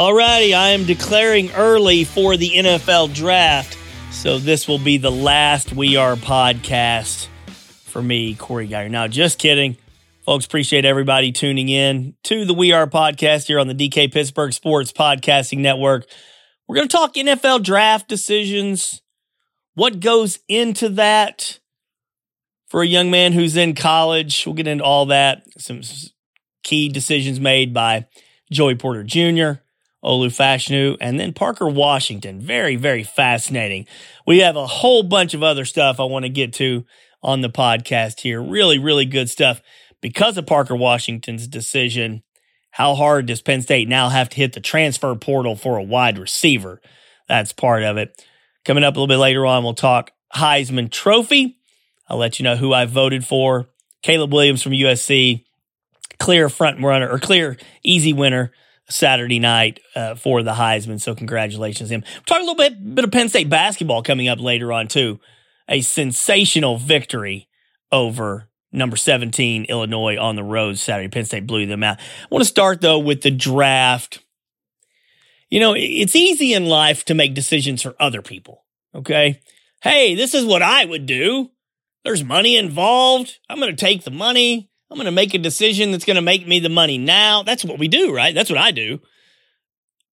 [0.00, 3.76] Alrighty, I am declaring early for the NFL draft.
[4.10, 7.26] So this will be the last We Are podcast
[7.84, 8.90] for me, Cory Giger.
[8.90, 9.76] Now, just kidding.
[10.24, 14.54] Folks, appreciate everybody tuning in to the We Are podcast here on the DK Pittsburgh
[14.54, 16.06] Sports Podcasting Network.
[16.66, 19.02] We're going to talk NFL draft decisions,
[19.74, 21.60] what goes into that
[22.68, 24.44] for a young man who's in college.
[24.46, 25.42] We'll get into all that.
[25.58, 25.82] Some
[26.62, 28.06] key decisions made by
[28.50, 29.60] Joey Porter Jr.,
[30.04, 32.40] Olu Fashanu, and then Parker Washington.
[32.40, 33.86] Very, very fascinating.
[34.26, 36.84] We have a whole bunch of other stuff I want to get to
[37.22, 38.42] on the podcast here.
[38.42, 39.60] Really, really good stuff.
[40.00, 42.22] Because of Parker Washington's decision,
[42.70, 46.18] how hard does Penn State now have to hit the transfer portal for a wide
[46.18, 46.80] receiver?
[47.28, 48.24] That's part of it.
[48.64, 51.58] Coming up a little bit later on, we'll talk Heisman Trophy.
[52.08, 53.68] I'll let you know who I voted for.
[54.02, 55.44] Caleb Williams from USC,
[56.18, 58.52] clear front runner or clear easy winner
[58.90, 61.00] Saturday night uh, for the Heisman.
[61.00, 62.04] So congratulations to him.
[62.26, 65.20] Talk a little bit, bit of Penn State basketball coming up later on too.
[65.68, 67.48] A sensational victory
[67.92, 71.08] over number 17 Illinois on the road Saturday.
[71.08, 71.98] Penn State blew them out.
[71.98, 74.24] I want to start though with the draft.
[75.48, 78.64] You know, it's easy in life to make decisions for other people.
[78.94, 79.40] Okay.
[79.82, 81.50] Hey, this is what I would do.
[82.04, 83.38] There's money involved.
[83.48, 84.69] I'm going to take the money.
[84.90, 87.44] I'm going to make a decision that's going to make me the money now.
[87.44, 88.34] That's what we do, right?
[88.34, 89.00] That's what I do.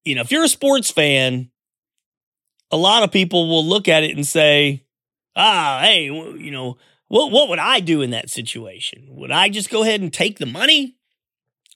[0.05, 1.49] You know, if you're a sports fan,
[2.71, 4.85] a lot of people will look at it and say,
[5.35, 6.77] ah, hey, you know,
[7.07, 9.07] what, what would I do in that situation?
[9.09, 10.97] Would I just go ahead and take the money?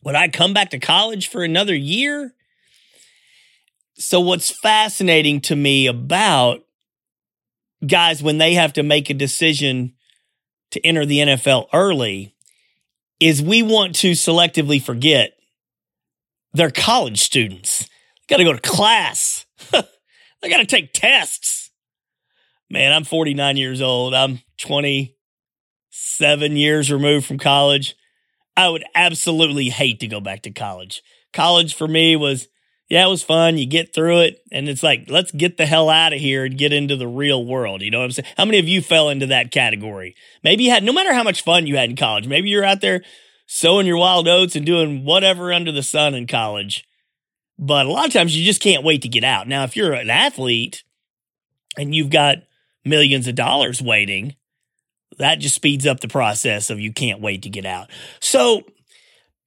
[0.04, 2.34] Would I come back to college for another year?
[3.96, 6.66] So, what's fascinating to me about
[7.86, 9.94] guys when they have to make a decision
[10.72, 12.34] to enter the NFL early
[13.22, 15.34] is we want to selectively forget
[16.54, 17.88] they're college students.
[18.28, 19.46] Got to go to class.
[19.72, 21.70] they got to take tests.
[22.70, 24.14] Man, I'm 49 years old.
[24.14, 27.96] I'm 27 years removed from college.
[28.58, 31.04] I would absolutely hate to go back to college.
[31.32, 32.48] College for me was,
[32.92, 33.58] yeah, it was fun.
[33.58, 36.58] You get through it, and it's like, let's get the hell out of here and
[36.58, 37.82] get into the real world.
[37.82, 38.28] You know what I'm saying?
[38.36, 40.14] How many of you fell into that category?
[40.44, 42.82] Maybe you had, no matter how much fun you had in college, maybe you're out
[42.82, 43.02] there
[43.48, 46.84] sowing your wild oats and doing whatever under the sun in college.
[47.58, 49.48] But a lot of times you just can't wait to get out.
[49.48, 50.84] Now, if you're an athlete
[51.78, 52.40] and you've got
[52.84, 54.36] millions of dollars waiting,
[55.18, 57.90] that just speeds up the process of you can't wait to get out.
[58.20, 58.64] So,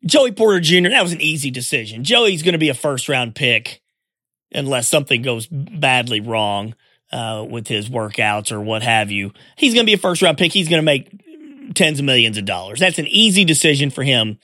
[0.06, 2.04] Joey Porter Jr., that was an easy decision.
[2.04, 3.82] Joey's going to be a first round pick
[4.53, 6.75] unless something goes badly wrong
[7.12, 9.32] uh, with his workouts or what have you.
[9.56, 10.53] He's going to be a first round pick.
[10.53, 12.81] He's going to make tens of millions of dollars.
[12.81, 14.38] That's an easy decision for him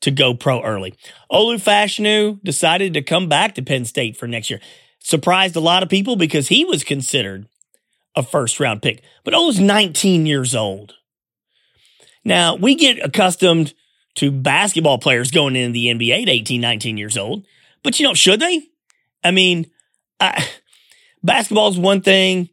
[0.00, 0.94] to go pro early.
[1.30, 4.60] Olu Fashanu decided to come back to Penn State for next year.
[5.00, 7.46] Surprised a lot of people because he was considered
[8.14, 10.94] a first round pick, but Olu's 19 years old.
[12.24, 13.74] Now, we get accustomed
[14.16, 17.44] to basketball players going into the NBA at 18, 19 years old,
[17.82, 18.68] but you know, should they?
[19.22, 19.70] I mean,
[21.22, 22.48] basketball is one thing.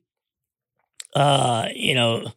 [1.16, 2.32] Uh, you know,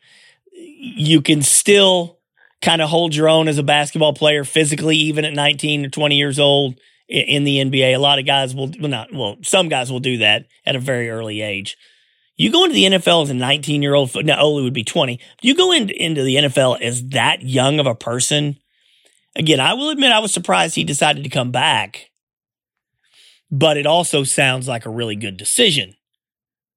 [0.52, 2.18] you can still
[2.60, 6.16] kind of hold your own as a basketball player physically, even at 19 or 20
[6.16, 6.78] years old
[7.08, 7.94] in the NBA.
[7.94, 10.80] A lot of guys will, well, not, well, some guys will do that at a
[10.80, 11.76] very early age.
[12.36, 15.18] You go into the NFL as a 19 year old, now Olu would be 20.
[15.42, 18.58] You go into, into the NFL as that young of a person.
[19.38, 22.10] Again, I will admit I was surprised he decided to come back.
[23.50, 25.94] but it also sounds like a really good decision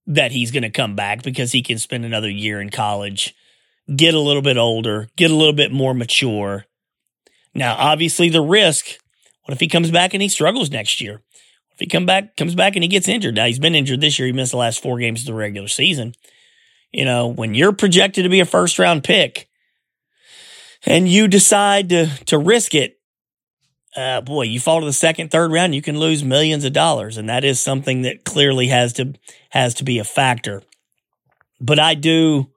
[0.07, 3.35] that he's going to come back because he can spend another year in college,
[3.95, 6.65] get a little bit older, get a little bit more mature.
[7.53, 8.97] Now, obviously, the risk
[9.45, 11.13] what if he comes back and he struggles next year?
[11.13, 13.35] What If he come back, comes back and he gets injured.
[13.35, 14.27] Now, he's been injured this year.
[14.27, 16.13] He missed the last four games of the regular season.
[16.93, 19.49] You know, when you're projected to be a first round pick
[20.85, 22.99] and you decide to, to risk it,
[23.95, 27.17] uh, boy, you fall to the second, third round, you can lose millions of dollars,
[27.17, 29.13] and that is something that clearly has to
[29.49, 30.63] has to be a factor.
[31.59, 32.49] But I do,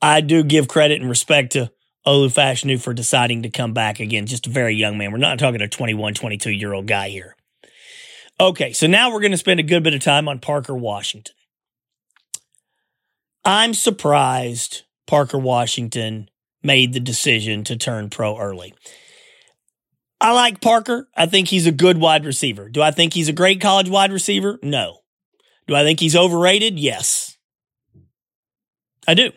[0.00, 1.70] I do give credit and respect to
[2.06, 4.26] Olu Fashanu for deciding to come back again.
[4.26, 5.12] Just a very young man.
[5.12, 7.36] We're not talking a 21, 22 year old guy here.
[8.40, 11.34] Okay, so now we're going to spend a good bit of time on Parker Washington.
[13.44, 16.28] I'm surprised Parker Washington
[16.62, 18.74] made the decision to turn pro early.
[20.20, 21.08] I like Parker.
[21.16, 22.68] I think he's a good wide receiver.
[22.68, 24.58] Do I think he's a great college wide receiver?
[24.62, 24.98] No.
[25.66, 26.78] Do I think he's overrated?
[26.78, 27.36] Yes.
[29.06, 29.32] I do.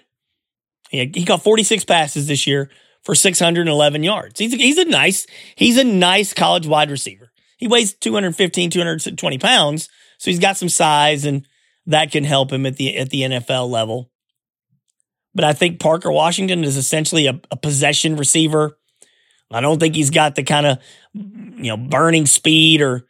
[0.90, 2.70] He, he caught 46 passes this year
[3.04, 4.40] for 611 yards.
[4.40, 5.26] He's a, he's a nice
[5.56, 7.32] he's a nice college wide receiver.
[7.58, 9.90] He weighs 215 220 pounds,
[10.20, 11.48] so he's got some size and
[11.88, 14.12] that can help him at the at the NFL level.
[15.36, 18.78] But I think Parker Washington is essentially a, a possession receiver
[19.52, 20.80] I don't think he's got the kind of
[21.14, 23.06] you know burning speed or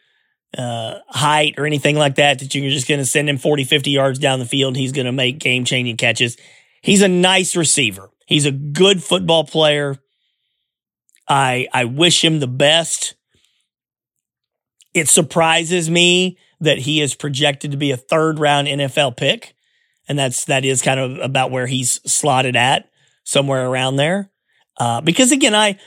[0.57, 3.91] uh, height or anything like that that you're just going to send him 40, 50
[3.91, 4.77] yards down the field.
[4.77, 6.37] he's going to make game changing catches.
[6.81, 8.09] He's a nice receiver.
[8.25, 9.97] He's a good football player.
[11.27, 13.15] I I wish him the best.
[14.93, 19.54] It surprises me that he is projected to be a third round NFL pick,
[20.07, 22.89] and that's that is kind of about where he's slotted at,
[23.23, 24.31] somewhere around there.
[24.77, 25.79] Uh, because again, I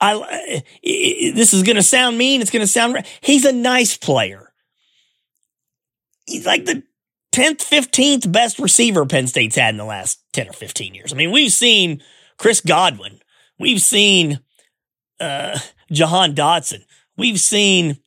[0.00, 2.40] I this is going to sound mean.
[2.40, 3.04] It's going to sound.
[3.20, 4.52] He's a nice player.
[6.26, 6.82] He's like the
[7.32, 11.12] tenth, fifteenth best receiver Penn State's had in the last ten or fifteen years.
[11.12, 12.02] I mean, we've seen
[12.36, 13.20] Chris Godwin.
[13.58, 14.40] We've seen
[15.18, 15.58] uh,
[15.90, 16.82] Jahan Dotson.
[17.16, 17.98] We've seen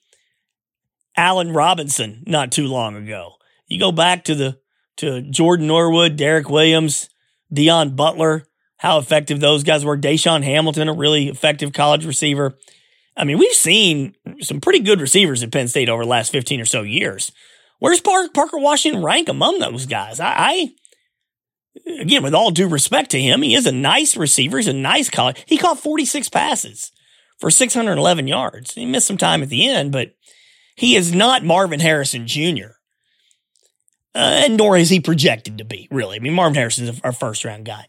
[1.17, 3.33] Allen Robinson not too long ago.
[3.67, 4.58] You go back to the
[4.99, 7.09] to Jordan Norwood, Derrick Williams,
[7.53, 8.45] Deon Butler
[8.79, 9.97] how effective those guys were.
[9.97, 12.57] DaeSean Hamilton, a really effective college receiver.
[13.15, 16.61] I mean, we've seen some pretty good receivers at Penn State over the last 15
[16.61, 17.31] or so years.
[17.79, 20.21] Where's Parker Washington rank among those guys?
[20.21, 20.69] I, I,
[21.99, 24.57] again, with all due respect to him, he is a nice receiver.
[24.57, 25.43] He's a nice college.
[25.45, 26.93] He caught 46 passes
[27.37, 28.75] for 611 yards.
[28.75, 30.13] He missed some time at the end, but
[30.77, 32.78] he is not Marvin Harrison Jr.
[34.19, 36.17] Uh, and nor is he projected to be, really.
[36.17, 37.87] I mean, Marvin Harrison's is our first round guy.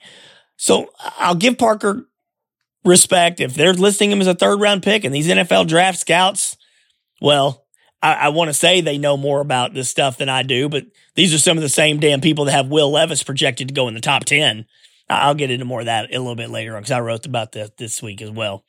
[0.57, 2.07] So I'll give Parker
[2.85, 3.41] respect.
[3.41, 6.57] If they're listing him as a third round pick and these NFL draft scouts,
[7.21, 7.67] well,
[8.01, 10.85] I, I want to say they know more about this stuff than I do, but
[11.17, 13.89] these are some of the same damn people that have Will Levis projected to go
[13.89, 14.67] in the top 10.
[15.09, 17.53] I'll get into more of that a little bit later on because I wrote about
[17.53, 18.65] that this week as well.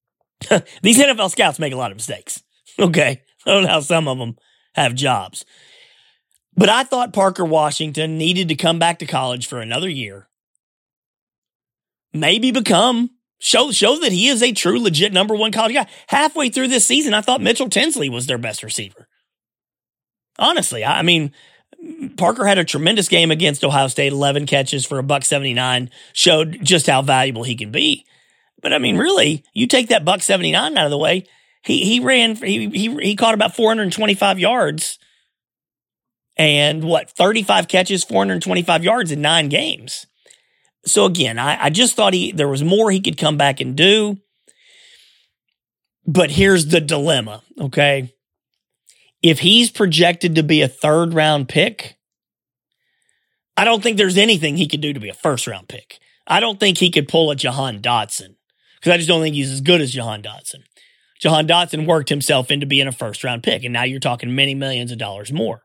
[0.82, 2.42] these NFL scouts make a lot of mistakes.
[2.78, 3.20] Okay.
[3.44, 4.36] I don't know how some of them
[4.74, 5.44] have jobs.
[6.54, 10.28] But I thought Parker Washington needed to come back to college for another year
[12.12, 15.86] maybe become show show that he is a true legit number one college guy.
[16.08, 19.08] Halfway through this season, I thought Mitchell Tinsley was their best receiver.
[20.38, 21.32] Honestly, I mean,
[22.16, 26.58] Parker had a tremendous game against Ohio State, 11 catches for a buck 79, showed
[26.62, 28.06] just how valuable he can be.
[28.60, 31.26] But I mean, really, you take that buck 79 out of the way,
[31.64, 34.98] he he ran he he he caught about 425 yards
[36.36, 40.06] and what 35 catches, 425 yards in 9 games.
[40.84, 43.76] So again, I, I just thought he there was more he could come back and
[43.76, 44.18] do.
[46.04, 48.12] But here's the dilemma, okay?
[49.22, 51.96] If he's projected to be a third round pick,
[53.56, 56.00] I don't think there's anything he could do to be a first round pick.
[56.26, 58.36] I don't think he could pull a Jahan Dotson
[58.76, 60.64] because I just don't think he's as good as Jahan Dotson.
[61.20, 64.56] Jahan Dotson worked himself into being a first round pick, and now you're talking many
[64.56, 65.62] millions of dollars more.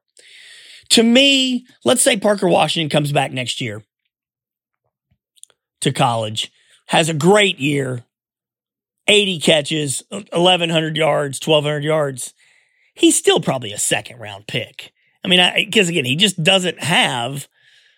[0.90, 3.84] To me, let's say Parker Washington comes back next year
[5.82, 6.52] to college,
[6.88, 8.06] has a great year,
[9.08, 12.34] 80 catches, 1,100 yards, 1,200 yards.
[12.94, 14.92] He's still probably a second round pick.
[15.24, 17.48] I mean, because again, he just doesn't have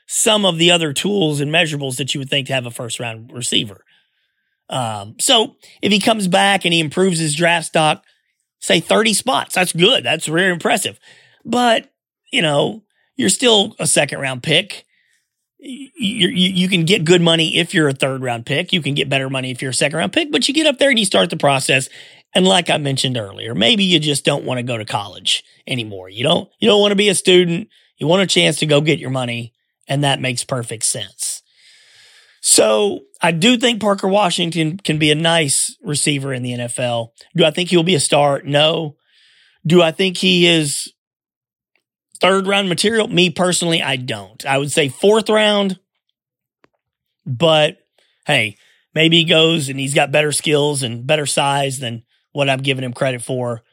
[0.08, 3.00] some of the other tools and measurables that you would think to have a first
[3.00, 3.86] round receiver.
[4.70, 8.04] Um, so if he comes back and he improves his draft stock,
[8.60, 10.04] say 30 spots, that's good.
[10.04, 11.00] That's very impressive.
[11.46, 11.89] But,
[12.32, 12.84] you know,
[13.16, 14.86] you're still a second round pick
[15.60, 18.72] you, you, you can get good money if you're a third round pick.
[18.72, 20.78] You can get better money if you're a second round pick, but you get up
[20.78, 21.90] there and you start the process.
[22.34, 26.10] And like I mentioned earlier, maybe you just don't want to go to college anymore.
[26.10, 27.70] You don't you don't want to be a student.
[27.98, 29.54] You want a chance to go get your money,
[29.88, 31.42] and that makes perfect sense.
[32.42, 37.10] So I do think Parker Washington can be a nice receiver in the NFL.
[37.36, 38.42] Do I think he'll be a star?
[38.46, 38.96] No.
[39.66, 40.94] Do I think he is
[42.20, 43.08] third round material?
[43.08, 44.46] Me personally, I don't.
[44.46, 45.80] I would say fourth round,
[47.26, 47.78] but
[48.26, 48.58] hey,
[48.94, 52.84] maybe he goes and he's got better skills and better size than what I'm giving
[52.84, 53.64] him credit for.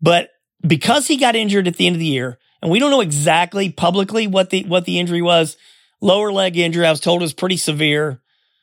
[0.00, 0.30] But
[0.66, 3.70] because he got injured at the end of the year, and we don't know exactly
[3.70, 5.56] publicly what the what the injury was,
[6.00, 8.20] lower leg injury, I was told is pretty severe.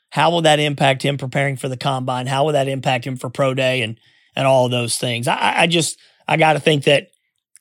[0.10, 2.28] How will that impact him preparing for the combine?
[2.28, 4.00] How will that impact him for pro day and
[4.36, 5.28] and all those things?
[5.28, 7.10] I, I just I got to think that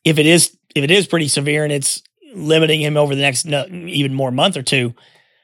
[0.04, 2.02] if it is if it is pretty severe and it's
[2.34, 4.94] limiting him over the next even more month or two,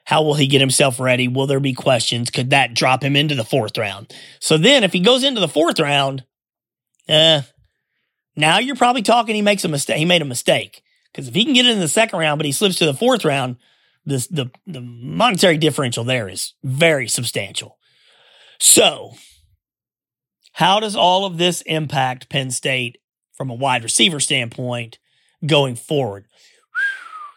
[0.05, 1.27] how will he get himself ready?
[1.27, 2.29] Will there be questions?
[2.29, 4.13] Could that drop him into the fourth round?
[4.39, 6.25] So then, if he goes into the fourth round,
[7.07, 7.41] eh,
[8.35, 9.97] now you're probably talking he makes a mistake.
[9.97, 12.51] He made a mistake because if he can get in the second round, but he
[12.51, 13.57] slips to the fourth round,
[14.05, 17.77] this the the monetary differential there is very substantial.
[18.59, 19.13] So,
[20.53, 22.97] how does all of this impact Penn State
[23.33, 24.99] from a wide receiver standpoint
[25.45, 26.25] going forward?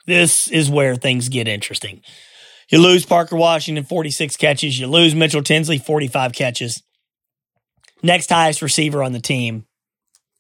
[0.06, 2.02] This is where things get interesting.
[2.68, 4.78] You lose Parker Washington, 46 catches.
[4.78, 6.82] You lose Mitchell Tinsley, 45 catches.
[8.02, 9.66] Next highest receiver on the team,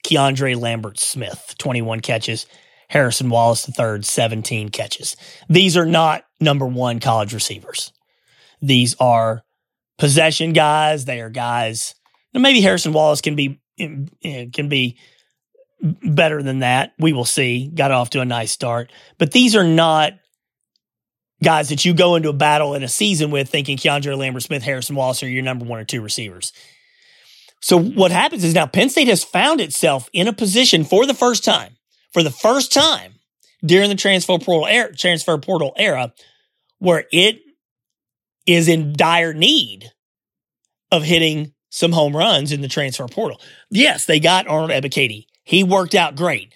[0.04, 2.46] Keandre Lambert Smith, 21 catches.
[2.88, 5.16] Harrison Wallace III, 17 catches.
[5.48, 7.92] These are not number one college receivers.
[8.62, 9.42] These are
[9.98, 11.04] possession guys.
[11.04, 11.94] They are guys.
[12.32, 13.88] Maybe Harrison Wallace can be eh,
[14.22, 14.98] eh, can be
[15.80, 16.92] better than that.
[16.98, 17.68] We will see.
[17.68, 20.14] Got off to a nice start, but these are not
[21.42, 24.62] guys that you go into a battle in a season with thinking Keandre Lambert Smith,
[24.62, 26.52] Harrison Wallace are your number one or two receivers.
[27.60, 31.14] So what happens is now Penn State has found itself in a position for the
[31.14, 31.76] first time,
[32.12, 33.14] for the first time
[33.64, 36.12] during the transfer portal era, transfer portal era,
[36.78, 37.40] where it
[38.46, 39.90] is in dire need
[40.92, 43.40] of hitting some home runs in the transfer portal.
[43.70, 45.26] Yes, they got Arnold Ebiketie.
[45.46, 46.52] He worked out great.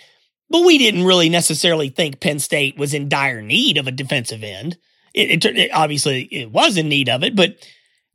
[0.50, 4.42] But we didn't really necessarily think Penn State was in dire need of a defensive
[4.42, 4.76] end.
[5.14, 7.54] It, it, it obviously it was in need of it, but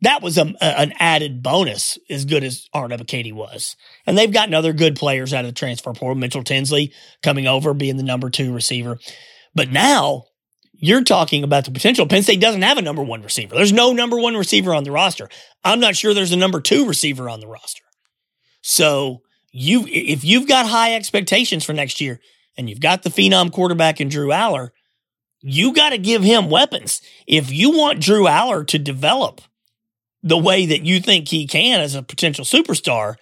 [0.01, 3.77] that was a, a, an added bonus as good as Arnold Ebiketie was.
[4.05, 6.15] And they've gotten other good players out of the transfer portal.
[6.15, 6.91] Mitchell Tinsley
[7.23, 8.99] coming over, being the number two receiver.
[9.55, 10.25] But now
[10.73, 12.05] you're talking about the potential.
[12.05, 13.55] Penn State doesn't have a number one receiver.
[13.55, 15.29] There's no number one receiver on the roster.
[15.63, 17.85] I'm not sure there's a number two receiver on the roster.
[18.61, 19.21] So
[19.57, 22.19] you if you've got high expectations for next year
[22.57, 24.71] and you've got the phenom quarterback in Drew Allar,
[25.39, 27.01] you got to give him weapons.
[27.25, 29.39] If you want Drew Allar to develop
[30.21, 33.15] the way that you think he can as a potential superstar,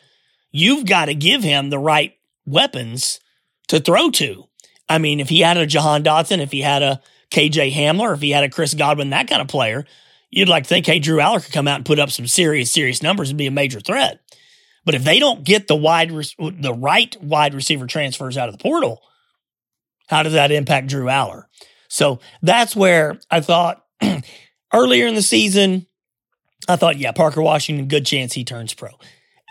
[0.49, 3.19] you've got to give him the right weapons
[3.67, 4.45] to throw to.
[4.89, 6.99] I mean, if he had a Jahan Dotson, if he had a
[7.29, 9.85] KJ Hamler, if he had a Chris Godwin, that kind of player,
[10.31, 12.73] you'd like to think, hey, Drew Allar could come out and put up some serious,
[12.73, 14.19] serious numbers and be a major threat.
[14.85, 18.61] But if they don't get the wide, the right wide receiver transfers out of the
[18.61, 19.01] portal,
[20.07, 21.45] how does that impact Drew Allar?
[21.87, 23.85] So that's where I thought
[24.73, 25.87] earlier in the season,
[26.67, 28.89] I thought, yeah, Parker Washington, good chance he turns pro.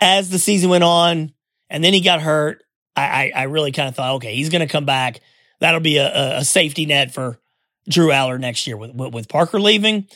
[0.01, 1.33] As the season went on,
[1.69, 2.63] and then he got hurt,
[2.95, 5.21] I, I, I really kind of thought, okay, he's going to come back.
[5.59, 7.39] That'll be a, a, safety net for
[7.87, 8.77] Drew Allar next year.
[8.77, 10.07] With, with, with Parker leaving,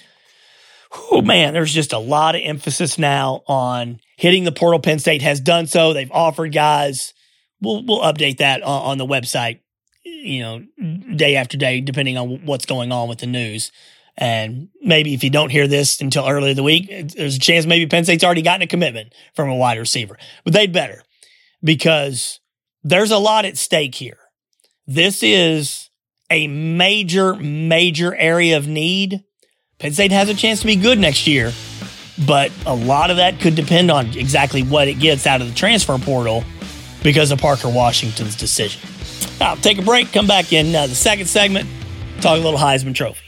[1.11, 4.81] oh man, there's just a lot of emphasis now on hitting the portal.
[4.81, 5.93] Penn State has done so.
[5.93, 7.13] They've offered guys.
[7.61, 9.61] We'll we'll update that on, on the website.
[10.03, 13.71] You know, day after day, depending on what's going on with the news.
[14.19, 17.65] And maybe if you don't hear this until early in the week, there's a chance
[17.67, 20.17] maybe Penn State's already gotten a commitment from a wide receiver.
[20.43, 21.03] But they'd better
[21.63, 22.39] because
[22.83, 24.17] there's a lot at stake here.
[24.87, 25.89] This is
[26.31, 29.23] a major, major area of need
[29.79, 31.53] Penn State has a chance to be good next year,
[32.25, 35.53] but a lot of that could depend on exactly what it gets out of the
[35.53, 36.43] transfer portal
[37.03, 38.81] because of Parker Washington's decision.
[39.39, 41.69] I'll take a break, come back in uh, the second segment,
[42.21, 43.23] talk a little Heisman Trophy.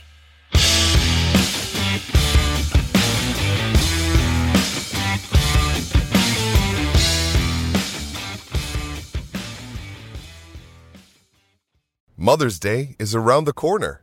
[12.22, 14.02] Mother's Day is around the corner.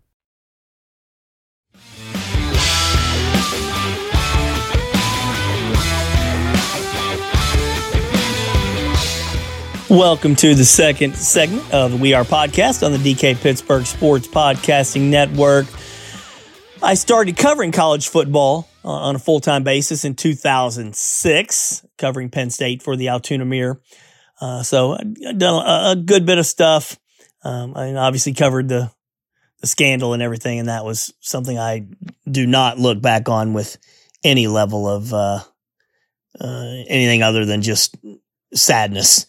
[9.91, 14.25] Welcome to the second segment of the We Are podcast on the DK Pittsburgh Sports
[14.25, 15.65] Podcasting Network.
[16.81, 22.81] I started covering college football on a full time basis in 2006, covering Penn State
[22.81, 23.81] for the Altoona Mirror.
[24.39, 26.97] Uh, so I've done a, a, good bit of stuff.
[27.43, 28.89] Um, I obviously covered the
[29.59, 31.87] the scandal and everything, and that was something I
[32.31, 33.77] do not look back on with
[34.23, 35.39] any level of uh,
[36.39, 37.97] uh, anything other than just
[38.53, 39.25] sadness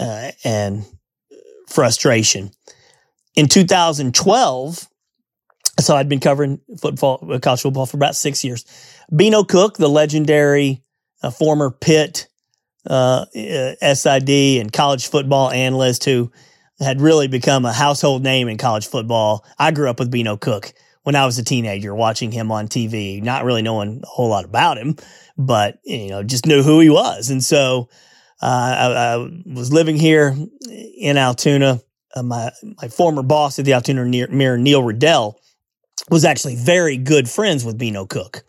[0.00, 0.84] uh, and
[1.68, 2.50] frustration.
[3.36, 4.88] In 2012,
[5.78, 8.64] so I'd been covering football, uh, college football for about six years.
[9.14, 10.82] Beano Cook, the legendary
[11.22, 12.26] uh, former Pitt
[12.88, 16.32] uh, uh SID and college football analyst who
[16.80, 19.44] had really become a household name in college football.
[19.58, 23.22] I grew up with Beano Cook when I was a teenager, watching him on TV,
[23.22, 24.96] not really knowing a whole lot about him,
[25.36, 27.28] but you know, just knew who he was.
[27.28, 27.90] And so
[28.40, 29.16] I, I,
[29.46, 30.34] was living here
[30.96, 31.80] in Altoona.
[32.14, 32.50] Uh, my
[32.82, 35.34] my former boss at the Altoona Mirror, Neil Rudel,
[36.10, 38.44] was actually very good friends with Beano Cook.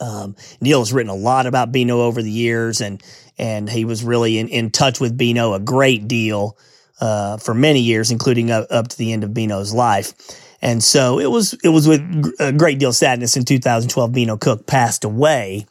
[0.00, 3.02] Um, Neil has written a lot about Beano over the years, and
[3.38, 6.58] and he was really in, in touch with Beano a great deal
[7.00, 10.14] uh, for many years, including up, up to the end of Beano's life.
[10.60, 12.00] And so it was it was with
[12.40, 14.12] a great deal of sadness in 2012.
[14.12, 15.66] Beano Cook passed away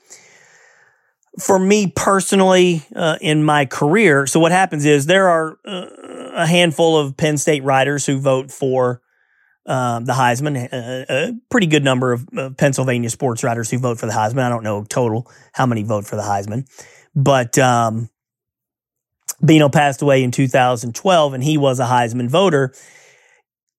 [1.40, 5.88] for me personally uh, in my career, so what happens is there are uh,
[6.34, 9.02] a handful of Penn State writers who vote for
[9.66, 10.58] um, the Heisman.
[10.72, 14.44] A, a, pretty good number of Pennsylvania sports writers who vote for the Heisman.
[14.44, 16.68] I don't know total how many vote for the Heisman,
[17.16, 18.10] but um,
[19.44, 22.74] Beano passed away in 2012, and he was a Heisman voter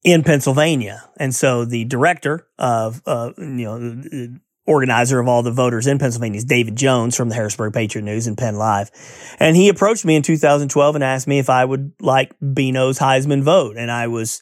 [0.05, 1.09] in Pennsylvania.
[1.17, 6.39] And so the director of, uh, you know, organizer of all the voters in Pennsylvania
[6.39, 8.91] is David Jones from the Harrisburg Patriot News and Penn Live.
[9.39, 13.43] And he approached me in 2012 and asked me if I would like Beano's Heisman
[13.43, 13.77] vote.
[13.77, 14.41] And I was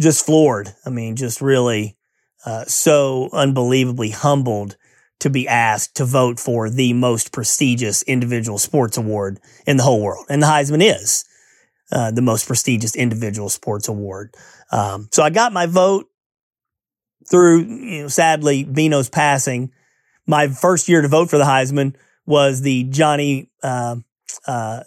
[0.00, 0.74] just floored.
[0.86, 1.96] I mean, just really
[2.46, 4.76] uh, so unbelievably humbled
[5.20, 10.00] to be asked to vote for the most prestigious individual sports award in the whole
[10.00, 10.24] world.
[10.30, 11.24] And the Heisman is
[11.90, 14.34] uh, the most prestigious individual sports award.
[14.70, 16.06] Um, so I got my vote
[17.28, 19.70] through, you know, sadly, Beano's passing,
[20.26, 21.94] my first year to vote for the Heisman
[22.26, 23.96] was the Johnny, uh,
[24.46, 24.82] uh,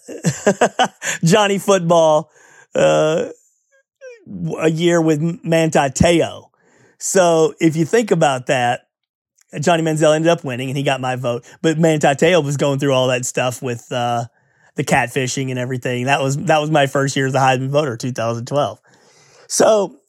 [1.23, 2.29] Johnny football,
[2.75, 3.29] uh,
[4.59, 6.49] a year with Manti Te'o.
[6.99, 8.81] So if you think about that,
[9.59, 12.79] Johnny Manziel ended up winning and he got my vote, but Manti Te'o was going
[12.79, 14.25] through all that stuff with, uh,
[14.75, 16.05] the catfishing and everything.
[16.05, 18.79] That was, that was my first year as a Heisman voter, 2012.
[19.47, 20.00] So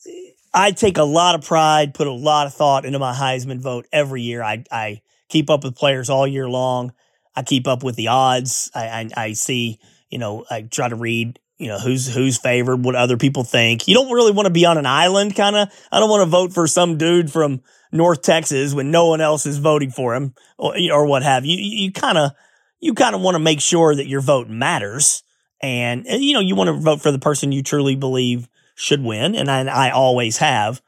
[0.55, 3.87] I take a lot of pride, put a lot of thought into my Heisman vote
[3.93, 4.43] every year.
[4.43, 6.93] I, I keep up with players all year long.
[7.35, 8.71] I keep up with the odds.
[8.75, 9.79] I, I, I see,
[10.11, 13.89] you know, I try to read, you know, who's who's favored, what other people think.
[13.89, 15.69] You don't really want to be on an island, kind of.
[15.91, 19.47] I don't want to vote for some dude from North Texas when no one else
[19.47, 21.57] is voting for him, or, or what have you.
[21.57, 22.33] You kind of
[22.81, 25.23] you kind of want to make sure that your vote matters,
[25.63, 29.35] and you know, you want to vote for the person you truly believe should win,
[29.35, 30.81] and I, I always have.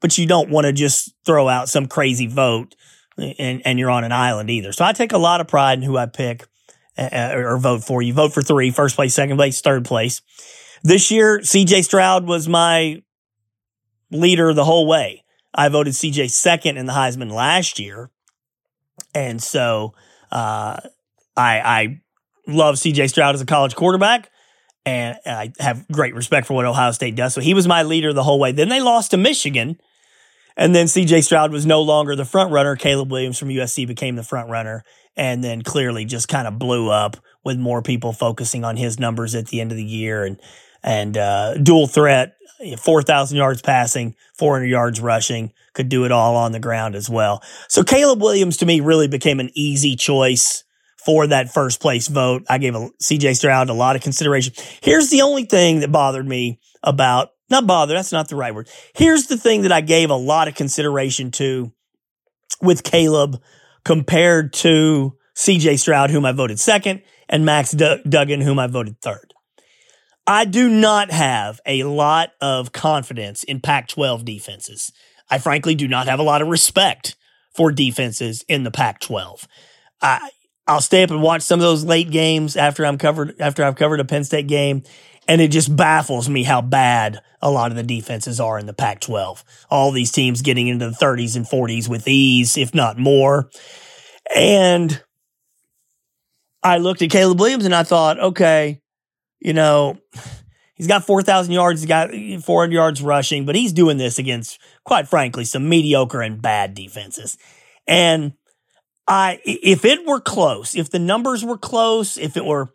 [0.00, 2.74] But you don't want to just throw out some crazy vote
[3.18, 4.72] and, and you're on an island either.
[4.72, 6.46] So I take a lot of pride in who I pick
[6.96, 8.02] uh, or vote for.
[8.02, 10.22] You vote for three, first place, second place, third place.
[10.82, 13.02] This year, CJ Stroud was my
[14.10, 15.24] leader the whole way.
[15.52, 18.10] I voted CJ second in the Heisman last year.
[19.14, 19.94] And so,
[20.30, 20.80] uh,
[21.36, 22.00] I, I
[22.46, 24.30] love CJ Stroud as a college quarterback
[24.86, 27.34] and I have great respect for what Ohio State does.
[27.34, 28.52] So he was my leader the whole way.
[28.52, 29.80] Then they lost to Michigan,
[30.56, 31.22] and then C.J.
[31.22, 32.76] Stroud was no longer the front runner.
[32.76, 34.84] Caleb Williams from USC became the front runner,
[35.16, 39.34] and then clearly just kind of blew up with more people focusing on his numbers
[39.34, 40.40] at the end of the year and
[40.82, 42.36] and uh, dual threat,
[42.78, 46.94] four thousand yards passing, four hundred yards rushing, could do it all on the ground
[46.94, 47.42] as well.
[47.68, 50.64] So Caleb Williams to me really became an easy choice
[51.04, 52.44] for that first place vote.
[52.48, 54.54] I gave a, CJ Stroud a lot of consideration.
[54.82, 58.68] Here's the only thing that bothered me about, not bother, that's not the right word.
[58.94, 61.72] Here's the thing that I gave a lot of consideration to
[62.62, 63.40] with Caleb
[63.84, 69.00] compared to CJ Stroud, whom I voted second, and Max D- Duggan, whom I voted
[69.00, 69.32] third.
[70.26, 74.92] I do not have a lot of confidence in Pac 12 defenses.
[75.30, 77.16] I frankly do not have a lot of respect
[77.54, 79.48] for defenses in the Pac 12.
[80.02, 80.30] I,
[80.70, 83.74] I'll stay up and watch some of those late games after I'm covered after I've
[83.74, 84.84] covered a Penn State game,
[85.26, 88.72] and it just baffles me how bad a lot of the defenses are in the
[88.72, 89.42] Pac-12.
[89.68, 93.50] All these teams getting into the 30s and 40s with ease, if not more.
[94.34, 95.02] And
[96.62, 98.80] I looked at Caleb Williams and I thought, okay,
[99.40, 99.98] you know,
[100.74, 102.10] he's got 4,000 yards, he's got
[102.44, 107.38] 400 yards rushing, but he's doing this against, quite frankly, some mediocre and bad defenses.
[107.88, 108.34] And
[109.10, 112.68] I, if it were close, if the numbers were close, if it were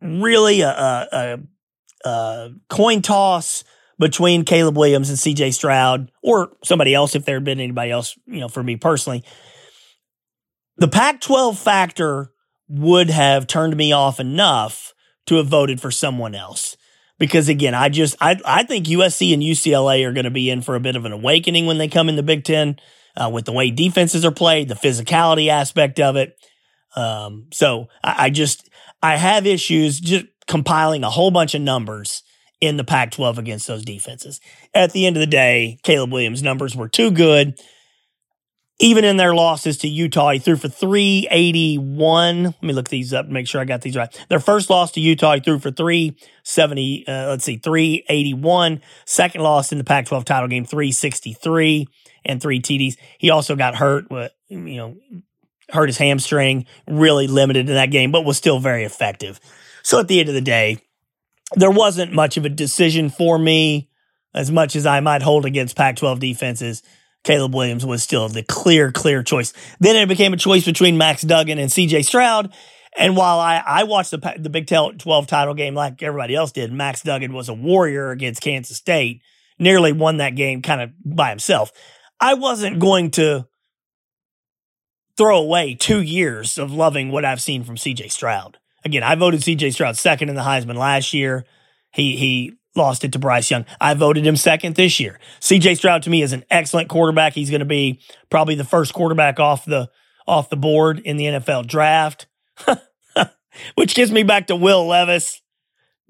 [0.00, 3.62] really a, a, a, a coin toss
[3.98, 8.18] between Caleb Williams and CJ Stroud or somebody else, if there had been anybody else,
[8.26, 9.22] you know, for me personally,
[10.78, 12.32] the Pac 12 factor
[12.68, 14.94] would have turned me off enough
[15.26, 16.78] to have voted for someone else.
[17.18, 20.62] Because again, I just, I, I think USC and UCLA are going to be in
[20.62, 22.78] for a bit of an awakening when they come in the Big Ten
[23.16, 26.36] uh, with the way defenses are played, the physicality aspect of it.
[26.94, 28.68] Um, so I, I just,
[29.02, 32.22] I have issues just compiling a whole bunch of numbers
[32.60, 34.40] in the Pac 12 against those defenses.
[34.74, 37.58] At the end of the day, Caleb Williams' numbers were too good.
[38.78, 42.42] Even in their losses to Utah, he threw for 381.
[42.44, 44.26] Let me look these up make sure I got these right.
[44.28, 48.82] Their first loss to Utah, he threw for 370, uh, let's see, 381.
[49.06, 51.88] Second loss in the Pac 12 title game, 363
[52.26, 52.96] and three TDs.
[53.18, 54.06] He also got hurt,
[54.48, 54.96] you know,
[55.70, 59.40] hurt his hamstring, really limited in that game, but was still very effective.
[59.82, 60.78] So at the end of the day,
[61.54, 63.88] there wasn't much of a decision for me
[64.34, 66.82] as much as I might hold against Pac 12 defenses.
[67.24, 69.52] Caleb Williams was still the clear, clear choice.
[69.80, 72.52] Then it became a choice between Max Duggan and CJ Stroud.
[72.96, 76.72] And while I, I watched the, the Big 12 title game like everybody else did,
[76.72, 79.22] Max Duggan was a warrior against Kansas State,
[79.58, 81.72] nearly won that game kind of by himself.
[82.20, 83.46] I wasn't going to
[85.16, 88.58] throw away two years of loving what I've seen from CJ Stroud.
[88.84, 91.44] Again, I voted CJ Stroud second in the Heisman last year.
[91.92, 93.64] He he lost it to Bryce Young.
[93.80, 95.18] I voted him second this year.
[95.40, 97.32] CJ Stroud to me is an excellent quarterback.
[97.32, 98.00] He's going to be
[98.30, 99.90] probably the first quarterback off the
[100.26, 102.26] off the board in the NFL draft.
[103.74, 105.40] Which gets me back to Will Levis.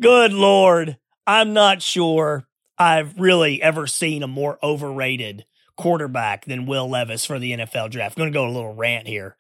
[0.01, 6.89] Good lord, I'm not sure I've really ever seen a more overrated quarterback than Will
[6.89, 8.17] Levis for the NFL draft.
[8.17, 9.37] I'm going to go a little rant here.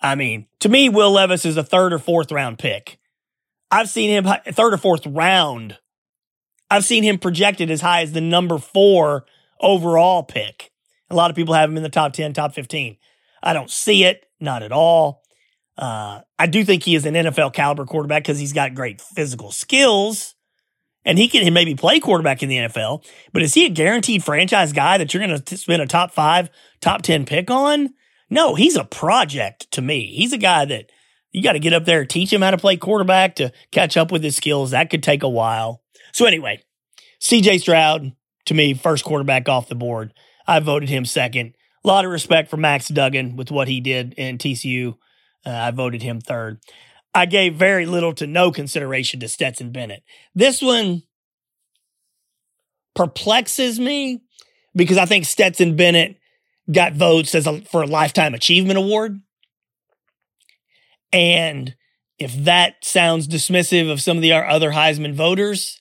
[0.00, 2.98] I mean, to me, Will Levis is a third or fourth round pick.
[3.70, 5.78] I've seen him third or fourth round.
[6.70, 9.24] I've seen him projected as high as the number four
[9.60, 10.70] overall pick.
[11.10, 12.96] A lot of people have him in the top 10, top 15.
[13.42, 15.22] I don't see it, not at all.
[15.76, 19.50] Uh, I do think he is an NFL caliber quarterback because he's got great physical
[19.50, 20.34] skills
[21.04, 24.72] and he can maybe play quarterback in the NFL, but is he a guaranteed franchise
[24.72, 27.94] guy that you're going to spend a top five, top 10 pick on?
[28.30, 30.06] No, he's a project to me.
[30.06, 30.90] He's a guy that
[31.32, 34.12] you got to get up there, teach him how to play quarterback to catch up
[34.12, 34.70] with his skills.
[34.70, 35.82] That could take a while.
[36.12, 36.62] So, anyway,
[37.20, 38.12] CJ Stroud,
[38.46, 40.12] to me, first quarterback off the board.
[40.46, 41.54] I voted him second.
[41.84, 44.94] A lot of respect for Max Duggan with what he did in TCU.
[45.44, 46.60] Uh, I voted him third.
[47.14, 50.02] I gave very little to no consideration to Stetson Bennett.
[50.34, 51.02] This one
[52.94, 54.22] perplexes me
[54.74, 56.16] because I think Stetson Bennett
[56.70, 59.20] got votes as a, for a lifetime achievement award.
[61.12, 61.74] And
[62.18, 65.80] if that sounds dismissive of some of the other Heisman voters,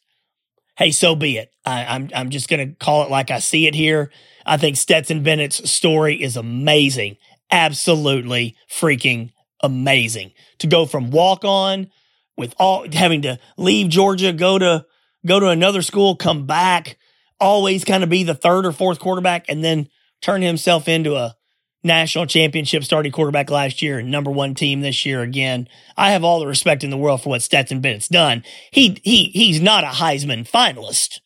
[0.77, 1.51] hey, so be it.
[1.65, 4.11] I, I'm I'm just gonna call it like I see it here.
[4.45, 7.17] I think Stetson Bennett's story is amazing,
[7.51, 9.31] absolutely freaking
[9.63, 11.89] amazing to go from walk on
[12.37, 14.85] with all having to leave Georgia, go to
[15.25, 16.97] go to another school, come back,
[17.39, 19.87] always kind of be the third or fourth quarterback, and then
[20.21, 21.35] turn himself into a
[21.83, 25.67] national championship starting quarterback last year and number one team this year again.
[25.97, 28.43] I have all the respect in the world for what Stetson Bennett's done.
[28.71, 31.19] He he he's not a Heisman finalist.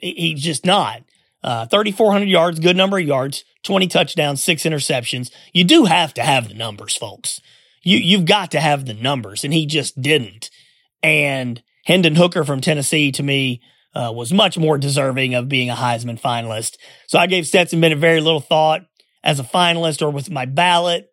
[0.00, 1.02] He's just not.
[1.42, 5.30] Uh, 3,400 yards, good number of yards, 20 touchdowns, six interceptions.
[5.52, 7.40] You do have to have the numbers, folks
[7.82, 10.50] you you've got to have the numbers, and he just didn't.
[11.02, 13.62] And Hendon Hooker from Tennessee, to me,
[13.94, 16.76] uh, was much more deserving of being a Heisman finalist.
[17.06, 18.82] So I gave Stetson Bennett very little thought
[19.24, 21.08] as a finalist or with my ballot.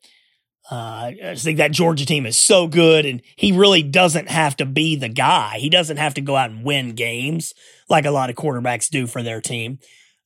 [0.70, 4.58] Uh, I just think that Georgia team is so good, and he really doesn't have
[4.58, 5.60] to be the guy.
[5.60, 7.54] He doesn't have to go out and win games
[7.88, 9.78] like a lot of quarterbacks do for their team.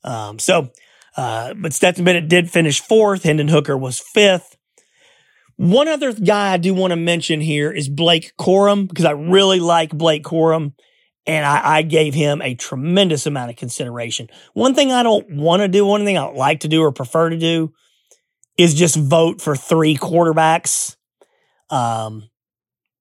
[0.03, 0.69] Um, so,
[1.17, 3.23] uh, but Stetson Bennett did finish fourth.
[3.23, 4.55] Hendon Hooker was fifth.
[5.57, 9.59] One other guy I do want to mention here is Blake Corum because I really
[9.59, 10.73] like Blake Corum
[11.25, 14.29] and I, I, gave him a tremendous amount of consideration.
[14.53, 17.29] One thing I don't want to do, one thing I like to do or prefer
[17.29, 17.73] to do
[18.57, 20.95] is just vote for three quarterbacks.
[21.69, 22.29] Um,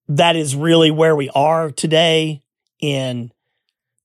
[0.08, 2.42] that is really where we are today
[2.80, 3.30] in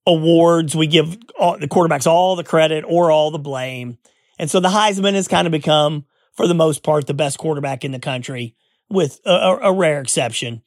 [0.05, 0.75] awards.
[0.75, 3.97] We give all, the quarterbacks all the credit or all the blame.
[4.39, 7.83] And so the Heisman has kind of become, for the most part, the best quarterback
[7.83, 8.55] in the country,
[8.89, 10.61] with a, a rare exception.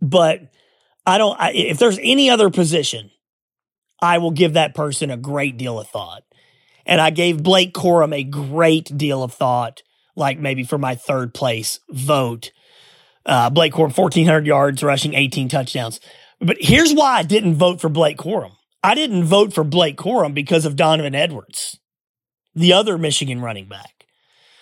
[0.00, 0.42] But
[1.06, 3.10] I don't, I, if there's any other position,
[4.00, 6.22] I will give that person a great deal of thought.
[6.86, 9.82] And I gave Blake Corum a great deal of thought,
[10.16, 12.52] like maybe for my third place vote.
[13.26, 16.00] Uh, Blake Corum, 1,400 yards, rushing 18 touchdowns.
[16.40, 18.52] But here's why I didn't vote for Blake Corum.
[18.82, 21.78] I didn't vote for Blake Corum because of Donovan Edwards,
[22.54, 24.06] the other Michigan running back.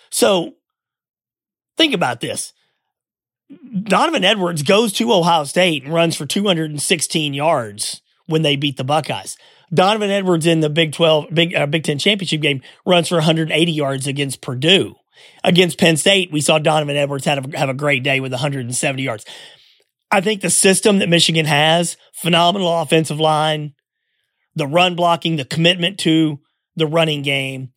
[0.09, 0.55] So
[1.77, 2.53] think about this.
[3.83, 8.83] Donovan Edwards goes to Ohio State and runs for 216 yards when they beat the
[8.83, 9.37] Buckeyes.
[9.73, 13.71] Donovan Edwards in the Big 12, Big, uh, Big 10 championship game runs for 180
[13.71, 14.95] yards against Purdue.
[15.43, 19.01] Against Penn State, we saw Donovan Edwards have a, have a great day with 170
[19.01, 19.25] yards.
[20.11, 23.73] I think the system that Michigan has, phenomenal offensive line,
[24.55, 26.39] the run blocking, the commitment to
[26.75, 27.71] the running game.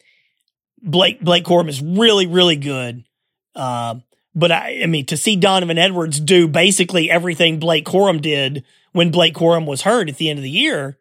[0.82, 3.04] Blake Blake Corum is really, really good.
[3.54, 3.96] Uh,
[4.34, 9.10] but I, I mean, to see Donovan Edwards do basically everything Blake Corum did when
[9.10, 10.98] Blake Corum was hurt at the end of the year,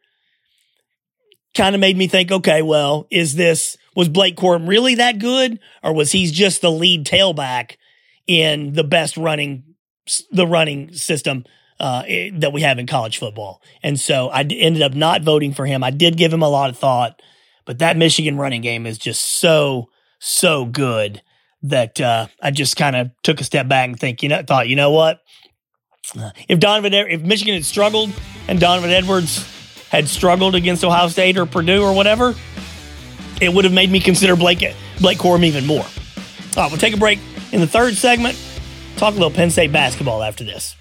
[1.55, 5.59] kind of made me think, okay, well, is this was Blake Corum really that good,
[5.83, 7.75] or was he just the lead tailback
[8.27, 9.68] in the best running
[10.31, 11.45] the running system
[11.79, 13.61] uh, that we have in college football.
[13.81, 15.83] And so I ended up not voting for him.
[15.83, 17.21] I did give him a lot of thought,
[17.65, 21.21] but that Michigan running game is just so, so good
[21.61, 24.67] that uh, I just kind of took a step back and think, you know, thought,
[24.67, 25.21] you know what?
[26.47, 28.11] If Donovan, if Michigan had struggled
[28.47, 29.45] and Donovan Edwards
[29.89, 32.33] had struggled against Ohio State or Purdue or whatever,
[33.41, 34.59] it would have made me consider Blake
[34.99, 35.83] Blake Corum even more.
[35.83, 37.19] All right, we'll take a break
[37.51, 38.37] in the third segment.
[38.99, 40.75] Talk a little Penn State basketball after this.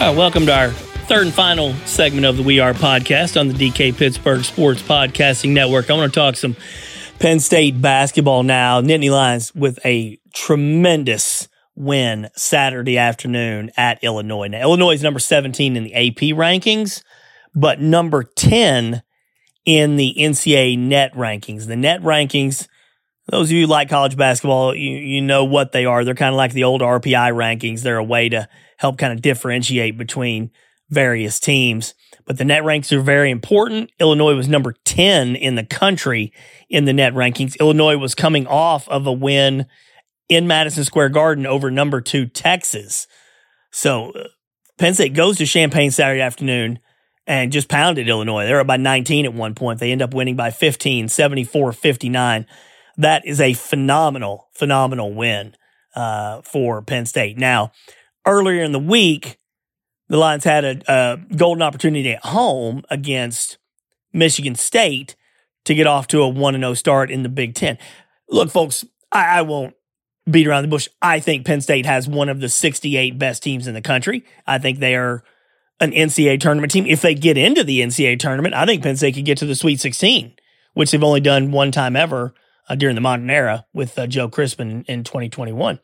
[0.00, 3.54] Right, welcome to our third and final segment of the We Are podcast on the
[3.54, 5.88] DK Pittsburgh Sports Podcasting Network.
[5.88, 6.54] I want to talk some
[7.18, 8.82] Penn State basketball now.
[8.82, 14.48] Nittany Lions with a tremendous win Saturday afternoon at Illinois.
[14.48, 17.02] Now, Illinois is number 17 in the AP rankings,
[17.54, 19.02] but number 10
[19.64, 21.68] in the NCAA net rankings.
[21.68, 22.68] The net rankings,
[23.28, 26.04] those of you who like college basketball, you, you know what they are.
[26.04, 27.80] They're kind of like the old RPI rankings.
[27.80, 30.50] They're a way to help kind of differentiate between
[30.90, 31.94] various teams.
[32.24, 33.90] But the net ranks are very important.
[33.98, 36.32] Illinois was number 10 in the country
[36.68, 37.58] in the net rankings.
[37.58, 39.66] Illinois was coming off of a win
[40.28, 43.06] in Madison Square Garden over number two Texas.
[43.70, 44.24] So uh,
[44.78, 46.80] Penn State goes to Champaign Saturday afternoon
[47.26, 48.46] and just pounded Illinois.
[48.46, 49.80] They were by 19 at one point.
[49.80, 52.46] They end up winning by 15, 74 59.
[52.98, 55.54] That is a phenomenal, phenomenal win
[55.94, 57.38] uh, for Penn State.
[57.38, 57.72] Now,
[58.26, 59.37] earlier in the week,
[60.08, 63.58] the Lions had a, a golden opportunity at home against
[64.12, 65.16] Michigan State
[65.64, 67.78] to get off to a 1 0 start in the Big Ten.
[68.28, 69.74] Look, folks, I, I, won't
[70.30, 70.88] beat around the bush.
[71.00, 74.24] I think Penn State has one of the 68 best teams in the country.
[74.46, 75.22] I think they are
[75.80, 76.86] an NCAA tournament team.
[76.86, 79.54] If they get into the NCAA tournament, I think Penn State could get to the
[79.54, 80.34] Sweet 16,
[80.74, 82.34] which they've only done one time ever
[82.68, 85.78] uh, during the modern era with uh, Joe Crispin in, in 2021.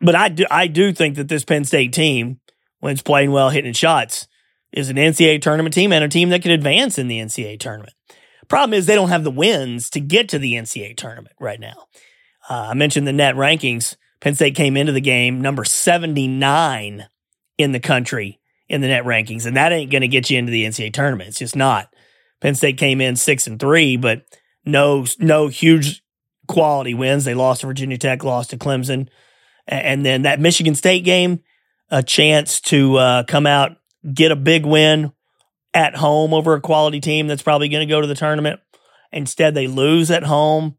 [0.00, 2.40] But I do, I do think that this Penn State team
[2.86, 4.28] when it's playing well, hitting shots,
[4.70, 7.94] is an NCAA tournament team and a team that could advance in the NCAA tournament.
[8.46, 11.88] Problem is, they don't have the wins to get to the NCAA tournament right now.
[12.48, 13.96] Uh, I mentioned the net rankings.
[14.20, 17.08] Penn State came into the game number 79
[17.58, 20.52] in the country in the net rankings, and that ain't going to get you into
[20.52, 21.30] the NCAA tournament.
[21.30, 21.92] It's just not.
[22.40, 24.22] Penn State came in six and three, but
[24.64, 26.04] no, no huge
[26.46, 27.24] quality wins.
[27.24, 29.08] They lost to Virginia Tech, lost to Clemson,
[29.66, 31.40] and then that Michigan State game
[31.90, 33.76] a chance to uh, come out,
[34.12, 35.12] get a big win
[35.74, 38.60] at home over a quality team that's probably going to go to the tournament.
[39.12, 40.76] Instead, they lose at home.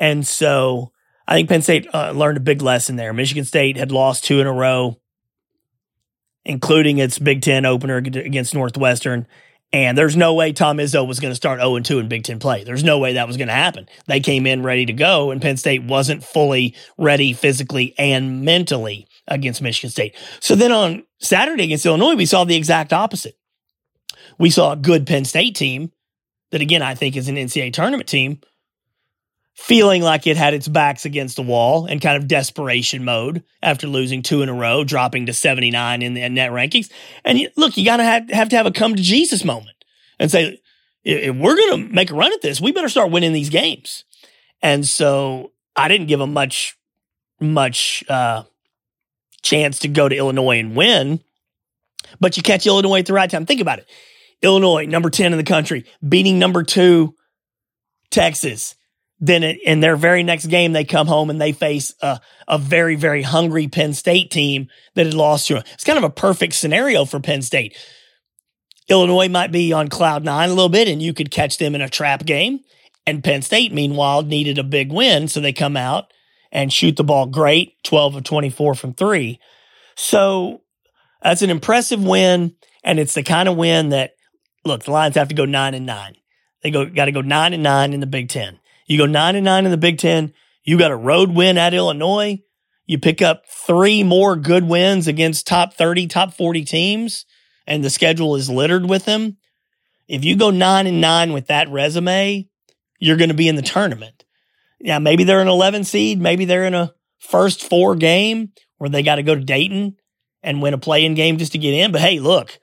[0.00, 0.92] And so
[1.26, 3.12] I think Penn State uh, learned a big lesson there.
[3.12, 5.00] Michigan State had lost two in a row,
[6.44, 9.26] including its Big Ten opener against Northwestern.
[9.72, 12.38] And there's no way Tom Izzo was going to start 0 2 in Big Ten
[12.38, 12.62] play.
[12.62, 13.88] There's no way that was going to happen.
[14.06, 19.08] They came in ready to go, and Penn State wasn't fully ready physically and mentally
[19.28, 20.14] against Michigan State.
[20.40, 23.36] So then on Saturday against Illinois, we saw the exact opposite.
[24.38, 25.92] We saw a good Penn State team
[26.50, 28.40] that again I think is an NCAA tournament team,
[29.54, 33.86] feeling like it had its backs against the wall and kind of desperation mode after
[33.86, 36.90] losing two in a row, dropping to 79 in the net rankings.
[37.24, 39.76] And look, you got to have, have to have a come to Jesus moment
[40.18, 40.60] and say,
[41.04, 44.04] if we're going to make a run at this, we better start winning these games.
[44.62, 46.76] And so I didn't give them much,
[47.40, 48.44] much uh,
[49.44, 51.20] chance to go to Illinois and win.
[52.18, 53.46] But you catch Illinois at the right time.
[53.46, 53.88] Think about it.
[54.42, 57.14] Illinois, number 10 in the country, beating number two,
[58.10, 58.74] Texas.
[59.20, 62.96] Then in their very next game, they come home and they face a, a very,
[62.96, 65.62] very hungry Penn State team that had lost to them.
[65.72, 67.76] It's kind of a perfect scenario for Penn State.
[68.88, 71.80] Illinois might be on cloud nine a little bit, and you could catch them in
[71.80, 72.60] a trap game.
[73.06, 75.28] And Penn State, meanwhile, needed a big win.
[75.28, 76.12] So they come out
[76.54, 79.40] and shoot the ball great 12 of 24 from three.
[79.96, 80.62] So
[81.20, 82.54] that's an impressive win.
[82.84, 84.12] And it's the kind of win that,
[84.64, 86.14] look, the Lions have to go nine and nine.
[86.62, 88.60] They go, got to go nine and nine in the Big Ten.
[88.86, 90.32] You go nine and nine in the Big Ten.
[90.62, 92.40] You got a road win at Illinois.
[92.86, 97.24] You pick up three more good wins against top 30, top 40 teams,
[97.66, 99.38] and the schedule is littered with them.
[100.06, 102.48] If you go nine and nine with that resume,
[102.98, 104.23] you're going to be in the tournament.
[104.80, 106.20] Yeah, maybe they're an 11 seed.
[106.20, 109.96] Maybe they're in a first four game where they got to go to Dayton
[110.42, 111.90] and win a play-in game just to get in.
[111.90, 112.58] But hey, look,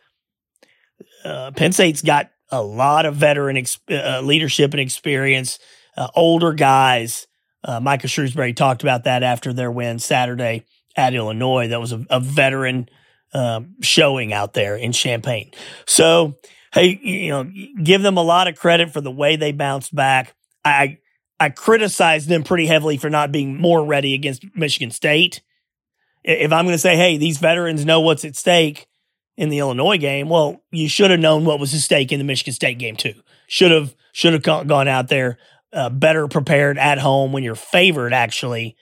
[1.25, 5.59] uh, Penn State's got a lot of veteran ex- uh, leadership and experience
[5.97, 7.27] uh, older guys.
[7.63, 11.67] Uh, Micah Shrewsberry talked about that after their win Saturday at Illinois.
[11.69, 12.89] That was a, a veteran
[13.33, 15.51] um, showing out there in Champaign.
[15.85, 16.35] So,
[16.73, 17.49] hey, you know,
[17.81, 20.35] give them a lot of credit for the way they bounced back.
[20.65, 20.97] I
[21.41, 25.41] I criticized them pretty heavily for not being more ready against Michigan State.
[26.23, 28.87] If I'm going to say, hey, these veterans know what's at stake
[29.37, 32.25] in the Illinois game, well, you should have known what was at stake in the
[32.25, 33.15] Michigan State game too.
[33.47, 35.39] Should have should have gone out there
[35.73, 38.75] uh, better prepared at home when you're favored actually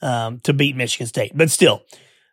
[0.00, 1.32] um, to beat Michigan State.
[1.34, 1.82] But still,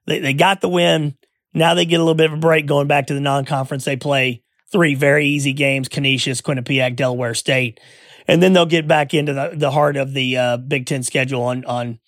[0.05, 1.17] they, they got the win.
[1.53, 3.83] Now they get a little bit of a break going back to the non conference.
[3.83, 7.81] They play three very easy games Canisius, Quinnipiac, Delaware State.
[8.27, 11.43] And then they'll get back into the, the heart of the uh, Big Ten schedule
[11.43, 11.99] on, on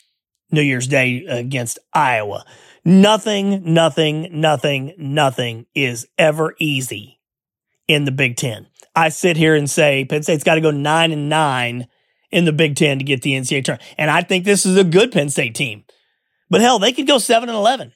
[0.51, 2.45] New Year's Day against Iowa.
[2.83, 7.19] Nothing, nothing, nothing, nothing is ever easy
[7.87, 8.67] in the Big Ten.
[8.95, 11.87] I sit here and say Penn State's got to go nine and nine
[12.31, 13.95] in the Big Ten to get the NCAA tournament.
[13.97, 15.83] And I think this is a good Penn State team.
[16.49, 17.93] But hell, they could go seven and eleven.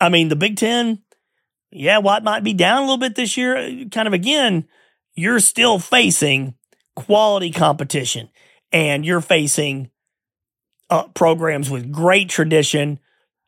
[0.00, 1.02] I mean, the Big Ten,
[1.70, 3.86] yeah, Watt might be down a little bit this year.
[3.90, 4.66] Kind of again,
[5.14, 6.54] you're still facing
[6.94, 8.28] quality competition,
[8.72, 9.90] and you're facing
[10.90, 12.98] uh, programs with great tradition,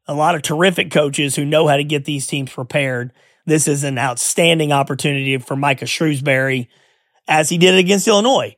[0.07, 3.13] a lot of terrific coaches who know how to get these teams prepared
[3.47, 6.69] this is an outstanding opportunity for Micah Shrewsberry,
[7.29, 8.57] as he did against Illinois,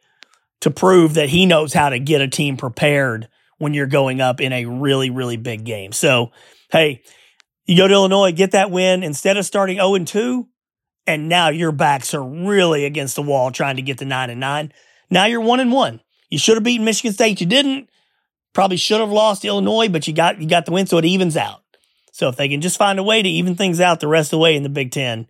[0.61, 4.41] to prove that he knows how to get a team prepared when you're going up
[4.41, 5.93] in a really, really big game.
[5.93, 6.31] So,
[6.71, 7.03] hey,
[7.65, 10.47] you go to Illinois, get that win instead of starting 0 and 2,
[11.07, 14.41] and now your backs are really against the wall trying to get to 9 and
[14.41, 14.73] 9.
[15.11, 16.01] Now you're 1 and 1.
[16.31, 17.41] You should have beaten Michigan State.
[17.41, 17.89] You didn't.
[18.53, 21.37] Probably should have lost Illinois, but you got you got the win, so it evens
[21.37, 21.63] out.
[22.11, 24.31] So if they can just find a way to even things out the rest of
[24.31, 25.27] the way in the Big Ten,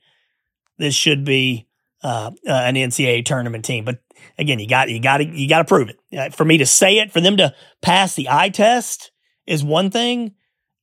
[0.78, 1.66] this should be
[2.04, 3.84] uh, uh, an NCAA tournament team.
[3.84, 3.98] But
[4.38, 5.98] again, you got you got to you got to prove it.
[6.16, 9.10] Uh, for me to say it, for them to pass the eye test
[9.46, 10.34] is one thing.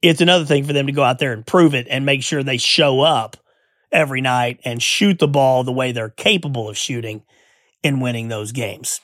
[0.01, 2.43] It's another thing for them to go out there and prove it and make sure
[2.43, 3.37] they show up
[3.93, 7.23] every night and shoot the ball the way they're capable of shooting
[7.83, 8.99] in winning those games.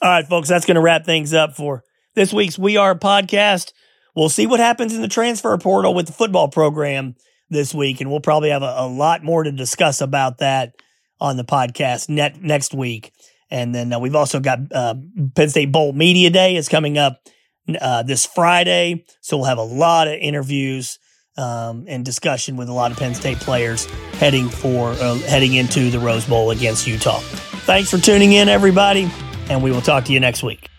[0.00, 3.72] All right, folks, that's going to wrap things up for this week's We Are podcast.
[4.14, 7.16] We'll see what happens in the transfer portal with the football program
[7.50, 10.72] this week, and we'll probably have a, a lot more to discuss about that
[11.20, 13.12] on the podcast net, next week.
[13.50, 14.94] And then uh, we've also got uh,
[15.34, 17.20] Penn State Bowl Media Day is coming up
[17.80, 20.99] uh, this Friday, so we'll have a lot of interviews
[21.36, 25.90] um, and discussion with a lot of Penn State players heading for uh, heading into
[25.90, 27.20] the Rose Bowl against Utah.
[27.66, 29.10] Thanks for tuning in, everybody,
[29.48, 30.69] and we will talk to you next week.